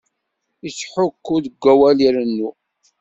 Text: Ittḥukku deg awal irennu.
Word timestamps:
Ittḥukku 0.67 1.35
deg 1.43 1.63
awal 1.71 1.97
irennu. 2.07 2.49